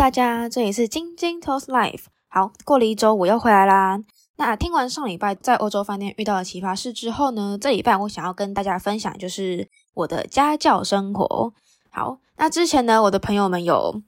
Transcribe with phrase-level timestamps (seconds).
[0.00, 2.04] 大家，这里是晶晶 Toast Life。
[2.26, 4.00] 好，过了一周，我又回来啦。
[4.38, 11.52] 那听完上礼拜在欧洲饭店遇到的奇葩事之后呢，这礼拜我想要跟大家分享就是我的家教生活。
[11.90, 14.00] 好，那之前呢，我的朋友们有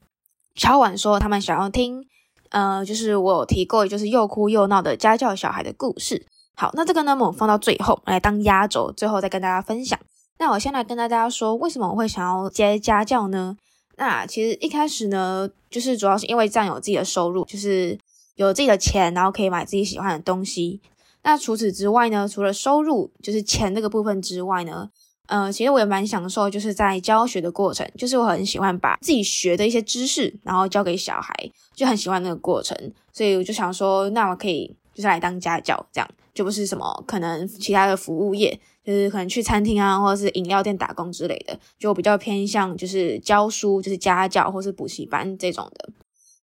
[0.54, 2.02] 敲碗说他们想要听，
[2.48, 6.26] 呃，就是我提过就是又哭又闹的家教小孩的故事。
[6.56, 9.98] 好，那这个呢，我们放到最后来当压轴，最后再跟大家分享。
[10.38, 13.58] 那我先来跟大家说，为什么我会想要接家教呢？
[13.96, 17.98] 那其实一开始呢，就是主要是因为这样有自己的收入，就是
[18.36, 20.80] 有自己的钱，然后可以买自己喜欢的东西。
[21.22, 24.90] 那除此之外呢，除了收入就是钱这个部分之外呢，
[25.26, 31.32] 呃，其实我也蛮享受，就是在教学的过程，就是我很喜欢把自己学的一些知识，然后教给小孩，
[31.74, 32.76] 就很喜欢那个过程。
[33.12, 38.58] 所以我就想说，那我可以就是来当家教，这样就不是什么可能其他的服务业。
[38.84, 45.88] 就是可能去餐厅啊，或者是饮料店打工之类的，就比较偏向就是教书，就是家教或是补习班这种的。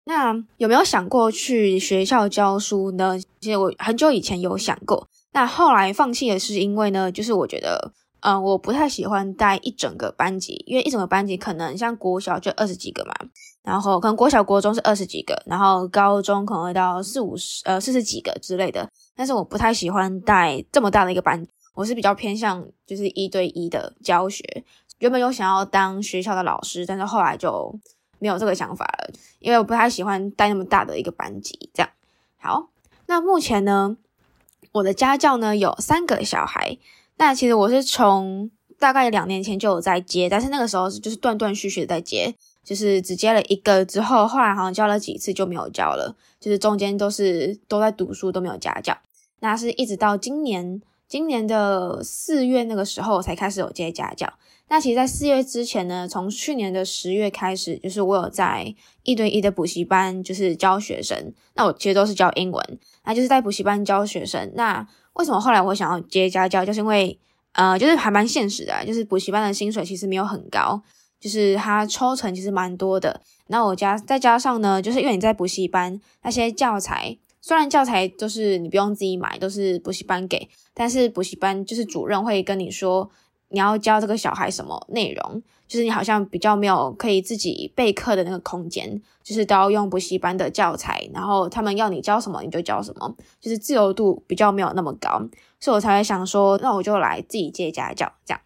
[0.06, 3.20] 那有没有想过去学校教书呢？
[3.42, 13.14] 其实我很久以前有想过，那后来放弃的是因为呢，就是我觉得，嗯、我不太喜欢带一整个班级，因为一整个班级可能像国小就二十几个嘛，
[13.64, 21.45] 然后可能国小国中是二十几个，然后高中可能会到四五十呃四十几个之类的，但是我不太喜欢带这么大的一个班。
[21.76, 24.44] 我是比较偏向就是一对一的教学，
[24.98, 27.73] 原本有想要当学校的老师，但是后来就
[28.17, 31.70] 没有这个想法了，因为我不太喜欢带那么大的一个班级。
[31.73, 31.89] 这样
[32.38, 32.67] 好，
[33.06, 33.95] 那目前呢，
[34.73, 36.78] 我的家教呢有三个小孩，
[37.20, 48.98] 那其实我是从大概两年前就有在接，但是那个时候就是断断续续的在接，就是只接了一个之后，后来好像教了几次就没有教了，就是中间都是都在读书都没有家教，
[49.42, 50.81] 那是一直到今年。
[51.09, 54.31] 今年的四月那个时候才开始有接家教。
[54.67, 61.33] 那其实，在四月之前呢，从去年的十月开始，就是我有在一对一的补习班，就是教学生。
[61.55, 64.52] 那我其实都是教英文，那就是在补习班教学生。
[64.54, 66.65] 那为什么后来我想要接家教？
[66.65, 67.17] 就是因为，
[67.53, 70.81] 呃，就是还蛮现实的，就是补习班的薪水其实没有很高，
[71.20, 73.21] 就是他抽成其实蛮多的。
[73.47, 77.17] 那我加再加上呢，就是因为你在补习班那些教材。
[77.42, 83.09] 虽然教材都是你不用自己买，都是补习班给，但是补习班就是主任会跟你说
[83.49, 95.21] 你要教这个小孩什么内容，就是你好像比较没有可以自己备课的那个空间，就是都要用补习班的教材，然后他们要你教什么你就教什么，就是自由度比较没有那么高，
[95.59, 98.42] 所以我才会想说，那我就来自己接家教这样。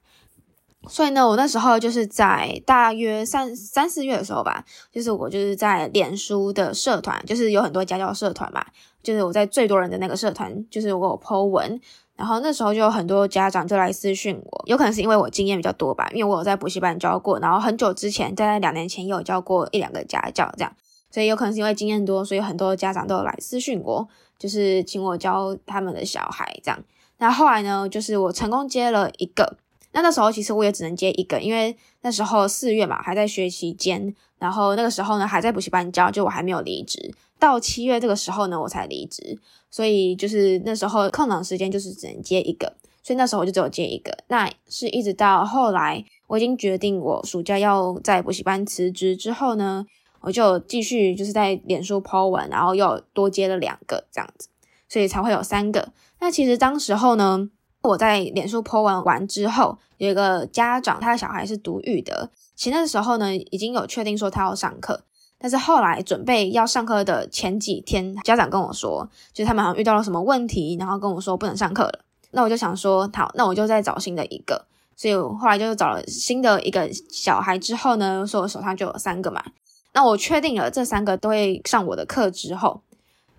[0.89, 8.65] 所以呢，我那时候就是在大约三三四月的时候吧，就是我就是在脸书的社团，就是有很多家教社团嘛，
[9.01, 11.79] 就是我在最多人的那个社团，就是我有 po 文，
[12.17, 20.75] 然后那时候就有很多家长就来私讯我，有可能是因为我经验比较多吧，因为我有在补习班教过，然后很久之前，在两年前也有教过一两个家教这样，
[21.09, 24.07] 所以有可能是因为经验多，所以很多家长都有来私讯我，
[24.37, 26.79] 就是请我教他们的小孩这样。
[27.19, 29.57] 那后来呢，就是我成功接了一个。
[29.93, 37.13] 那那时候其实我也只能接一个，因为那时候四月嘛，还在学期间，然后那个时候呢还在补习班教，就我还没有离职。
[37.39, 39.37] 到七月这个时候呢，我才离职，
[39.69, 44.17] 所以就是那时候空档时间就是只能接一个，所以那时候我就只有接一个。
[44.29, 49.85] 那是一直到后来我已经决定我暑假要在补习班辞职之后呢，
[50.21, 54.47] 我就继续就是在脸书抛文，然后又多接了两个这样子，
[54.89, 55.93] 所以才会有三个。
[56.19, 57.51] 那其实当时候呢。
[57.83, 62.29] 我在脸书 po 文完之后，有一个家长，他的小孩是读育的。
[62.55, 65.01] 其实那时候呢，已经有确定说他要上课，
[65.37, 71.99] 但是后来准备要上课的前几天，家长跟我说，就他们好像遇到了什么问题，然后跟我说不能上课了。
[72.31, 74.65] 那我就想说，好，那我就再找新的一个。
[74.95, 79.43] 所以我后来就找了新的一个小孩之后呢，说我手上就有三个嘛。
[79.91, 82.81] 那我确定了这三个都会上我的课之后，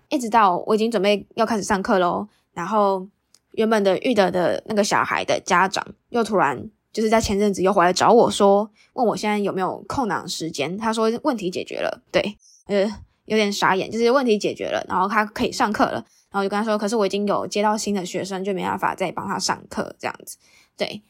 [0.09, 3.07] 一直到我已经准备要开始上课喽，然后。
[3.55, 10.77] 原本的育德的那个小孩的家长又突然就是在前阵子又回来找我说，问我现在有没有空档时间。
[10.77, 12.37] 他说问题解决了，对，
[12.67, 12.85] 呃，
[13.25, 16.05] 有点傻眼，就是问题解决了，然后他可以上课了。
[16.31, 20.37] 然后就跟他说，可是我已经有接到新的学生，就没办法再帮他上课这样子。
[20.77, 21.01] 对，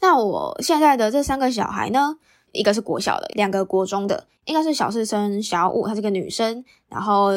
[0.00, 2.16] 那我现在的这三个小孩呢，
[2.52, 7.32] 一个是国小的，两个国中的，应该是小四升小五，她是个女生，然后。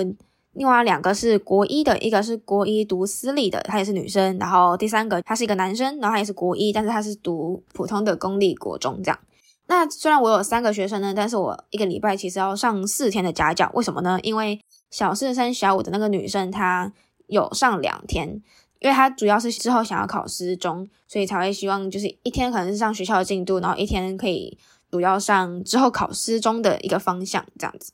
[0.58, 4.38] 另外两个是国一的，一个是国一读私立的，她也是女生。
[4.40, 9.20] 然后第三个他是一个男生，然后他也是国一，但是他是读普通的公立国中这样。
[9.68, 14.18] 那虽然我有三个学生呢，但是我一个礼拜其实要上四天的家教，为什么呢？
[14.24, 14.60] 因为
[14.90, 16.92] 小四升小五的那个女生她
[17.28, 18.42] 有上两天，
[18.80, 24.58] 因为她主要是之后想要考私中，所以才会希望就是一天可能是上学校的进度，然后一天可以
[24.90, 27.92] 主要上之后考私中的一个方向这样子。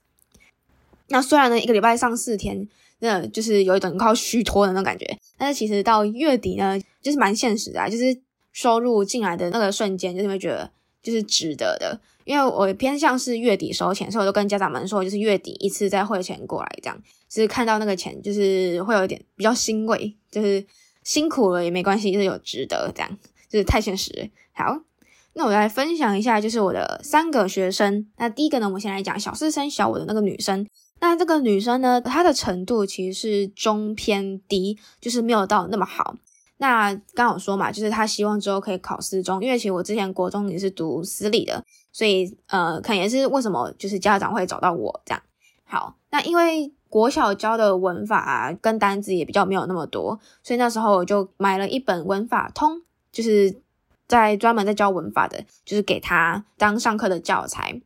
[1.13, 2.67] 那虽然呢，一个礼拜上四天，
[2.97, 5.05] 那就是有一种靠虚脱的那种感觉，
[5.37, 8.17] 但是其实到月底呢，就是蛮现实的啊，就是
[8.51, 10.71] 收入进来的那个瞬间，就是会觉得
[11.03, 12.01] 就是值得的。
[12.25, 16.99] 因为我偏向是月底收钱，所以我就跟家长们说，就是月底一次再汇钱过来，这样
[17.29, 20.65] 就是看到那个钱，就是会有一点比较欣慰，就是
[21.03, 23.17] 辛苦了也没关系，就是有值得这样，
[23.47, 24.31] 就是太现实。
[24.53, 24.79] 好，
[25.33, 28.07] 那我来分享一下，就是我的三个学生。
[28.17, 30.65] 那第一个呢，我们先来讲小四升小五的那个女生。
[31.03, 36.15] 那这个女生呢，她的程度其实是中偏低，就是没有到那么好。
[36.59, 41.61] 那刚好说嘛，就是她希望之后可以考私中，因为其实我之前国中也是读私立的。
[41.91, 45.21] 所以，呃，可能也是为什么就是家长会找到我这样。
[45.65, 53.53] 好，那因为国小教的文法，跟单字也比较没有那么多，所以那时候我就买了一本文法通，就是
[54.07, 57.81] 在专门在教文法的，就是给他当上课的教材。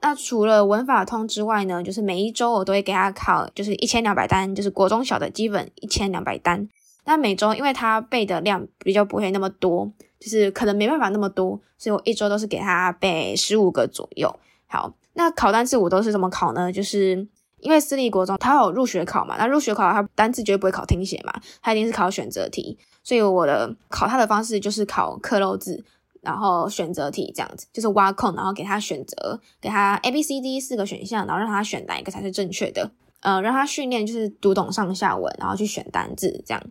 [0.00, 6.68] 那除了文法通之外呢，就是每一周我都会给他考，就是一千两百单，就是国中小的基本一千两百单。
[7.04, 9.92] 那每周因为他背的量比较不会那么多。
[10.20, 14.36] 就是可能没办法那么多，所以我一周都是给他背十五个左右。
[14.66, 16.72] 好，那考单字我都是怎么考呢？
[16.72, 17.24] 就是
[17.60, 22.76] 因为私立国中它有入学考嘛，那入学考它单字绝对不会考听写嘛，它一定是考选择题。
[23.04, 25.84] 所以我的考它的方式就是考刻漏字，
[26.20, 32.90] 然后选择题这样子，就是挖空，然后给他选择，给他 A、B、C、D 四个选项，然后让他选哪一个才是正确的。
[33.20, 36.62] 呃，让他训练就是读懂上下文，然后去选单字这样。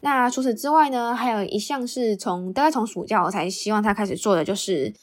[0.00, 4.94] 那除此之外呢，还有一项是从大概从暑假我才希望他开始做的，就是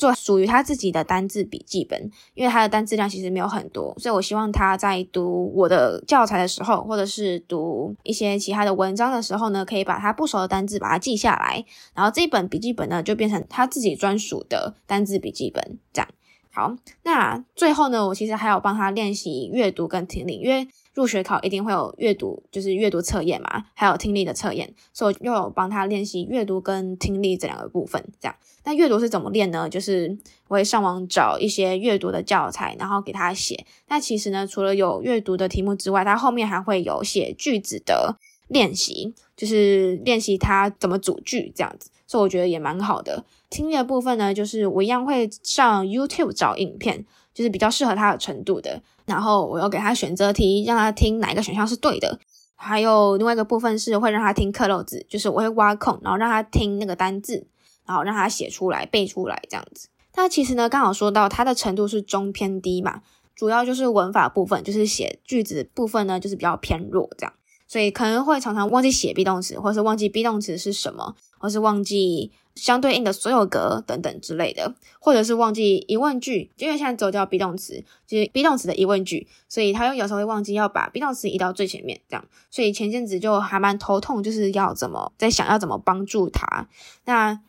[0.00, 2.10] 做属于他自己的单字笔记本。
[2.34, 11.64] 因为他的单字量其实没有很多，所以我希望他在读我的教材的时候，或者是读一些其他的文章的时候呢，可以把他不熟的单字把它记下来，
[11.94, 15.78] 然后这本笔记本呢就变成他自己专属的单字笔记本。
[15.92, 16.08] 这样
[16.50, 20.66] 好，那最后呢，我其实还有帮他练习阅读跟听力，因为。
[20.92, 28.04] 入学考一定会有阅读，就是阅读测验嘛，还有听力的测验，所以又有帮他练习阅读跟听力这两个部分。
[28.20, 28.34] 这样，
[28.64, 29.68] 那阅读是怎么练呢？
[29.68, 33.64] 就是我会上网找一些阅读的教材，然后给他写。
[33.88, 38.16] 那其实呢，除了有阅读的题目之外，他后面还会有写句子的
[38.48, 41.90] 练习，就是练习他怎么组句这样子。
[42.08, 43.24] 所以我觉得也蛮好的。
[43.48, 47.06] 听力的部分呢，就是我一样会上 YouTube 找影片。
[47.34, 52.18] 就是比较适合他的程度的，然后我又给他选择题，让他听哪一个选项是对的。
[52.54, 57.46] 还有另外一个部分是会让他听克漏字，就是我会挖空，然后让他听那个单字，
[57.86, 59.88] 然后让他写出来、背出来这样子。
[60.12, 63.00] 但其实呢，刚好说到他的程度是中偏低嘛，
[63.34, 67.32] 主要就是文法部分，就是写句子部分呢，就是比较偏弱这样，
[67.66, 72.30] 所以可能会常常忘记写 be 动词，或是忘记 be 动词是什么，或是忘记。
[72.56, 86.68] 相对应的所有格等等之类的，或者是忘记疑问句，因为现在只有叫 be 动词，就是 be 动词的疑问句，所以他又有时候会忘记要把 be 动词移到最前面，这样，所以前阵子就还蛮头痛，就是要怎么在想要怎么帮助他。
[87.06, 87.40] 那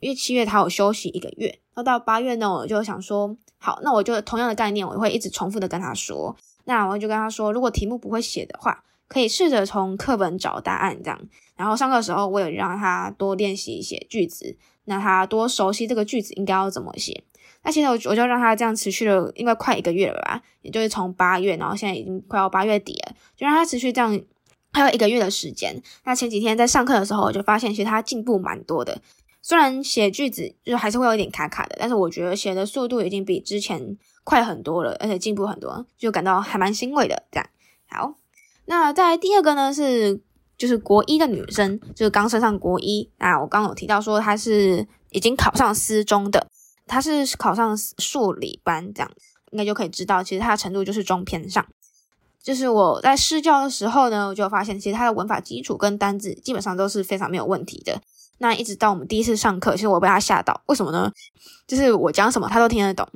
[0.00, 6.34] 因为七月他有休息一个月，那到八月呢，我就想说，好，那我就同样的概念，我会一直重复的跟他说，
[6.64, 11.20] 那我就跟他说，如果题目不会写的话，可以试着从课本找答案，这样。
[11.56, 17.24] 然后上课的时候，我也让他多练习写句子，那他多熟悉这个句子应该要怎么写。
[17.62, 24.20] 那现在我我就让他这样持续了，应该快一个月了吧，也就是从八月，然后现在已经快要八月底了，就让他持续这样，
[24.72, 25.82] 还有一个月的时间。
[26.04, 29.00] 那前几天在上课的时候，我就发现其实他进步蛮多的，
[29.42, 37.24] 虽然写句子就还是会有一点卡卡的，但是我觉得写的速度已经比之前快很多了，而且进步很多，就感到还蛮欣慰的。
[37.32, 37.48] 这样
[37.88, 38.14] 好，
[38.66, 40.20] 那再第二个呢是。
[40.58, 43.10] 就是国一的女生，就是刚升上国一。
[43.18, 46.46] 那我刚刚有提到说她是已经考上私中的，
[46.86, 49.10] 她是考上数理班，这样
[49.50, 51.62] 应该就可以知道，其实她的程度就是中偏上。
[52.42, 58.00] 就是我在试教的时候呢，我就发现其实她的文法基础跟单字基本上都是非常没有问题的。
[58.38, 61.12] 那一直到我们第一次上课，其实我被她吓到，为什么呢？
[61.66, 63.06] 就是我讲什么她都听得懂，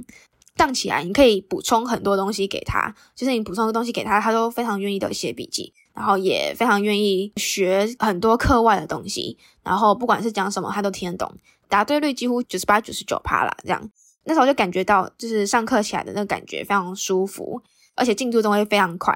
[0.60, 5.72] 荡起来你可以补充很多东西给他，就是你补充的东西给他，他都非常愿意的写笔记。
[5.92, 11.34] 然后也非常愿意学很多课外的东西，然后不管是讲什么，他都听得懂，
[11.68, 13.54] 答对率几乎九十八、九十九趴啦。
[13.64, 13.90] 这样，
[14.24, 17.60] 那时候就感觉到，就是上课起来的那个感觉非常舒服，
[17.96, 19.14] 而且进度都会非常快，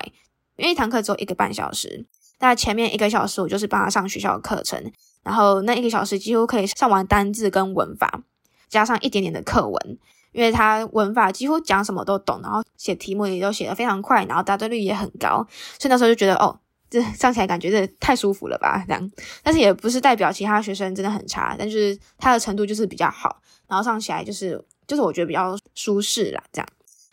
[0.56, 2.04] 因为一堂课只有一个半小时，
[2.40, 8.24] 那前面一个小时我就是帮他上学校的课程，然后那一个小时几乎可以上完单字跟文法，
[8.68, 9.98] 加上一点点的课文，
[10.34, 15.46] 因为他文法几乎讲什么都懂，然后写题目也都写得非常快，然后答对率也很高，
[15.78, 16.60] 所以那时候就觉得哦。
[16.90, 19.10] 这 上起来感觉这太舒服了吧， 这样，
[19.42, 26.68] 但是也不是代表其他学生真的很差，但就是他的程度就是比较好，然后上起来就是就是我觉得比较舒适啦，这样。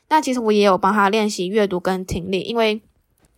[0.09, 2.79] 那其实我也有帮他练习阅读跟听力，因为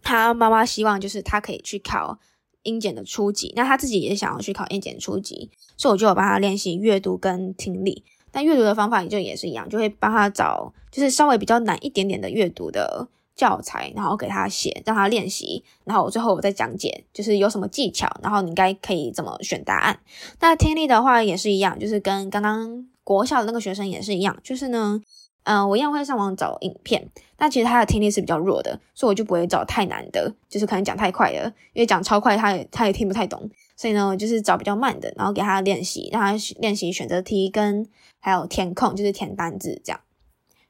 [0.01, 2.19] 他妈妈希望就是他可以去考
[2.63, 8.03] 英检的初级，那他自己也想要去考英检初级，所以我就有帮他练习阅读跟听力。
[8.33, 19.99] 但阅读的方法也就也是一样，就会帮他找就是稍微比较难一点点的阅读的教材，然后给他写，让他练习，然后最后我再讲解，就是有什么技巧，然后你应该可以怎么选答案。
[20.39, 25.01] 那听力的话也是一样，就是跟刚刚国校的那个学生也是一样，就是呢，
[25.43, 33.49] 嗯、我一样会上网找影片，但其实他的听力是比较弱的，所以我就不会找太难的，就是可能讲太快了，因为讲超快他也他也听不太懂。
[33.75, 37.85] 所以呢，我就是找比较慢的，然后给他练习，让他练习选择题跟
[38.23, 39.99] 还有填空，就是填单字这样。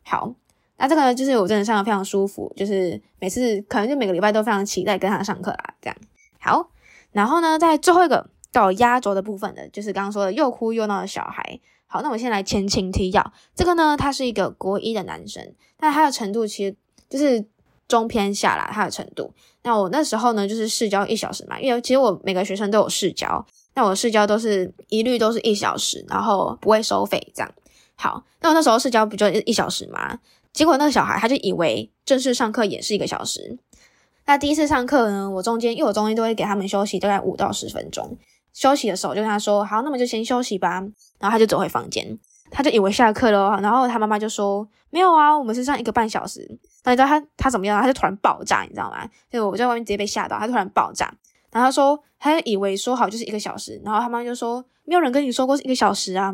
[0.03, 0.33] 好，
[0.77, 5.75] 那这个呢，就是我真的上得非常舒服，就是每次可能就每个礼拜都非常期待跟他上课啦。
[5.79, 5.95] 这样
[6.39, 6.72] 好，
[7.12, 11.60] 然后呢，在最后一个到压轴的部分的，就是刚刚说的又哭又闹的小孩。
[11.86, 16.75] 好，那我先来前情提要，这个呢，他是一个国一的男生，但他的程度其实
[17.07, 17.45] 就是。
[17.86, 19.33] 中偏下啦，他的程度。
[19.62, 23.45] 那我那时候呢，就是试教一小时嘛，因为其实我每个学生都有试教，
[23.75, 27.51] 那我试教都是一律都是一小时，然后不会收费这样。
[27.96, 30.20] 好，那我那时候试教不就一小时嘛？
[30.51, 33.58] 结果那个小孩他就以为正式上课也是一个小时。
[34.25, 38.18] 那第一次上课呢，我中间因为我中间都会给他们休息大概五到十分钟，
[38.53, 40.82] 休息的时候就跟他说：“好，那么就先休息吧。”
[41.20, 42.18] 然后他就走回房间。
[42.51, 46.48] 他就以为下课了，然后他妈妈就说：“没有啊，我们是上一个半小时。”
[46.86, 47.82] 那你知道他他怎么样？
[47.82, 49.10] 他就突然爆炸，你知道吗？
[49.32, 51.12] 就我在外面直接被吓到，他突然爆炸。
[51.53, 56.33] 然后他说，他就以为说好就是一个小时，然后他妈就说：“没有人跟你说过是一个小时啊。”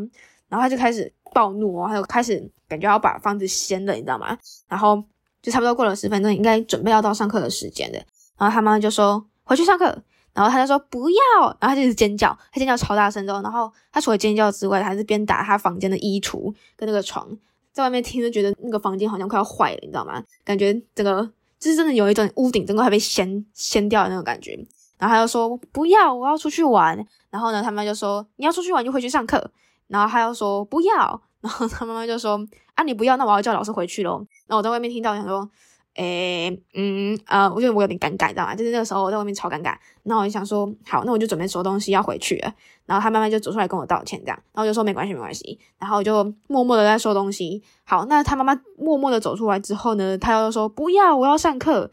[0.50, 4.36] 然后他就开始暴怒哦，他就开始感觉要把房子掀了，你知道吗？
[4.68, 5.04] 然后
[5.42, 8.00] 就差不多过了十分钟，应该准备要到上课的时间了。
[8.38, 9.86] 然后他妈就说：“回去上课。”
[10.32, 11.18] 然后他就说不要，
[11.60, 17.28] 然后他就一直尖叫，他尖叫超大声之后，然后他除了尖叫之外，还是边打他房间的衣橱跟那个床，
[17.74, 20.24] 在外面听着觉得那个房间好像快要坏了，你知道吗？
[20.46, 24.58] 感觉整个就是真的有一种屋顶整个还被掀掀掉的那种感觉。
[25.00, 27.04] 然后他就说不要，我要出去玩。
[27.32, 29.50] 然后呢，他妈就说你要出去玩就回去上课。
[29.88, 32.40] 然后他又说不要，然后他妈妈就说
[32.76, 34.24] 啊你不要，那我要叫老师回去咯。
[34.46, 35.50] 然后我在外面听到，想说。
[35.96, 38.56] 诶、嗯，呃，我觉得我有点尴尬，知道吗？
[38.56, 42.54] 就是那个时候我在外面超尴尬，然后我就想说，好，那我就准备收东西要回去了。
[42.86, 45.60] 然后他妈妈就走出来跟我道歉，这样，然后我就说没关系，没关系。
[45.78, 47.62] 然后我就默默的在收东西。
[47.84, 51.92] 好，那他妈妈默默的走出来之后呢，他又说不要，我要上课。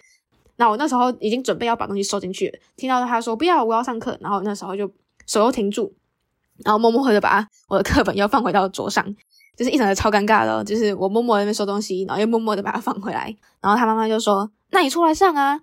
[0.57, 4.91] 那我那时候已经准备要把东西收进去了，听到他说不要，我要上课，然后那时候就
[5.27, 5.95] 手又停住，
[6.65, 9.05] 然后默默的把我的课本又放回到桌上。
[9.57, 15.59] 就是一整个超尴尬的，就是我默默在那边收东西，然后又默默的把它放回来，然后他妈妈就说：“那你出来上啊。”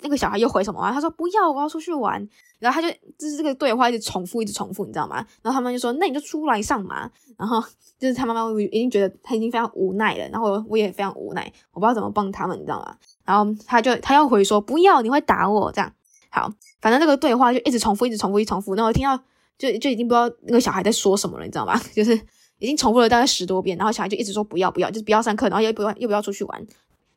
[0.00, 0.92] 那个小孩又回什么啊？
[0.92, 2.26] 他说：“不要，我要出去玩。”
[2.58, 5.16] 然后他就就是这个对话一直重复，一直重复，你知道吗？
[5.42, 7.62] 然后他们就说：“那你就出来上嘛。”然后
[7.98, 12.96] 就是他妈妈已经觉得他已经非常无奈了，然后我也非常无奈，我不知道怎么帮他们，你知道吗？
[13.24, 15.92] 然后他就他要回说：“不要，你会打我。”这样
[16.30, 18.74] 好，反正这个对话就一直重复，一直重复，一直重复。
[18.74, 19.16] 然后我听到
[19.56, 21.80] 就就已经不知道那个小孩在说什么了，你知道吗？
[21.94, 22.20] 就是。
[22.60, 26.66] 已经重复了大概十多遍，然后小孩就一直说不要不要，就是不要上课，然后又不要又不要出去玩，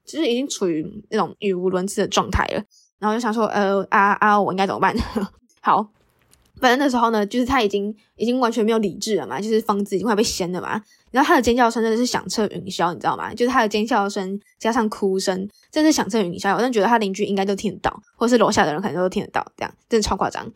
[0.07, 2.63] 就是已经处于那种语无伦次的状态了。
[2.99, 4.95] 然后就想说，呃啊啊，我应该怎么办？
[5.61, 5.87] 好，
[6.59, 10.81] 反正那时候呢，就是他已经已经完全没有理智了嘛，就是房子已经快被掀了嘛。
[11.11, 13.31] 然后他的尖叫声真的是响彻云霄，你知道吗？
[13.33, 16.53] 就是他的尖叫声加上哭声，真的是响彻云霄。
[16.53, 20.51] 我真的觉得他邻居应该都听得到，或者是楼下的人可能都听得到，这样真的超夸张。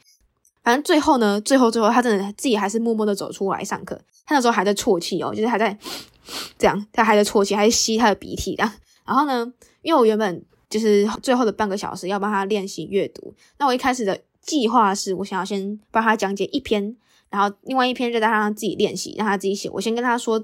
[0.63, 3.99] 反正最后呢，最后最后，他真的自己还是默默的走出来上课。
[4.25, 5.77] 他那时候还在啜泣哦，就是还在
[6.57, 8.71] 这样，他还在啜泣，还在吸他的鼻涕这样。
[9.05, 16.95] 然后呢，因为我原本就是最后的半个小时要帮他练习阅读，那我一开始的计划是我想要先帮他讲解一篇，
[17.29, 19.69] 然后另外一篇就让他自己练习，让他自己写。
[19.69, 20.43] 我先跟他说，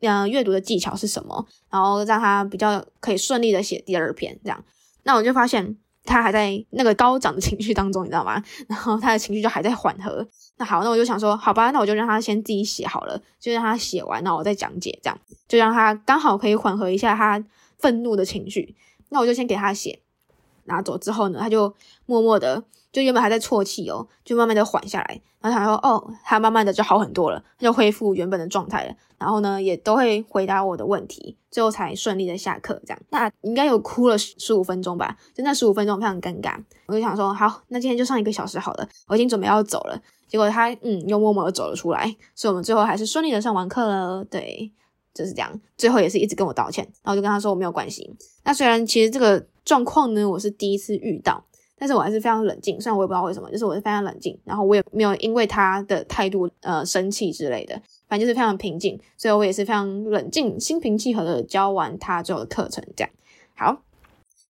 [0.00, 4.64] 嗯、阅读的技巧是什么，然后让他比较可以顺利的写第二篇这样。
[5.02, 5.76] 那我就发现。
[6.08, 8.40] 他还在那个高涨的情绪当中，你知道吗？
[8.68, 10.24] 然后他的情绪就还在缓和。
[10.56, 17.44] 那好，那我就想说，好吧，那我就让他先自己写好了，就让他写完，然后我再讲解，这样就让他刚好可以缓和一下他
[17.78, 18.74] 愤怒的情绪。
[19.08, 20.00] 那我就先给他写，
[20.64, 21.74] 拿走之后呢，他就
[22.06, 22.64] 默默的。
[22.92, 28.94] 就原本还在啜泣哦，就慢慢的缓下来，然后他说哦，他慢慢的就好很多了，他就恢复原本的状态了。
[29.18, 32.80] 然后呢，也都会回答我的问题，最后才顺利的下课。
[32.86, 35.14] 这样，那应该有哭了十五分钟吧？
[35.34, 36.56] 就那十五分钟非常尴尬，
[36.86, 40.00] 我就想说好，那今天就上一个小时好了，我已经准备要走了。
[40.26, 44.24] 结果他嗯，又默默的走了出来，所以我们最后还是顺利的上完课了。
[44.24, 44.72] 对，
[45.16, 45.60] 就是这样。
[45.76, 48.14] 最后也是一直跟我道歉，然后就跟他说我没有关系。
[48.44, 51.42] 那虽然其实这个状况呢，我是第一次遇到。
[51.78, 57.74] 但是我还是非常冷静，虽然我也不知道为什么，就是我是非常冷静，然后我也没有因为他的态度呃生气之类的，
[58.08, 62.82] 反正就是非常平静，所以我也是非常冷静、心平气和的教完他之后的课程。
[62.96, 63.10] 这样
[63.54, 63.82] 好，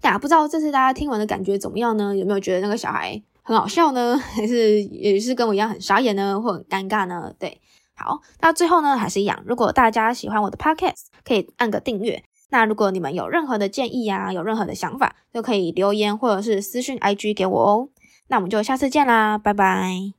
[0.01, 2.17] 大家不知道这次大家听完的感觉怎么样呢？
[2.17, 4.17] 有没有觉得那个小孩很好笑呢？
[4.23, 7.35] 还是也是跟我一样很傻眼呢，或很尴尬呢？
[7.41, 7.61] 对，
[7.97, 12.23] 好，那最后呢还是一样，如果大家喜欢我的 podcast，可以按个订阅。
[12.51, 17.89] 那如果你们有任何的建议啊，有任何的想法，都可以留言或者是私讯 IG 给我哦。
[18.29, 20.16] 那我们就下次见啦，拜拜。